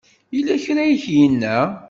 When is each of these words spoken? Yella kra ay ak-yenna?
Yella 0.35 0.55
kra 0.63 0.81
ay 0.83 0.91
ak-yenna? 0.95 1.57